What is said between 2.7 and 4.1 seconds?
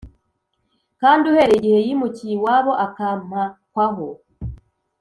akampakwaho,